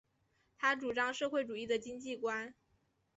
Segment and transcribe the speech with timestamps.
[0.57, 2.55] 他主张社会主义的经济观。